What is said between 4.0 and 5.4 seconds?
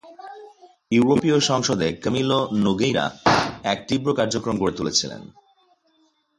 কার্যক্রম গড়ে তুলেছিলেন।